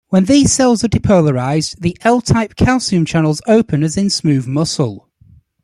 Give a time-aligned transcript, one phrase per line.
[0.07, 5.07] When these cells are depolarized, the L-type calcium channels open as in smooth muscle.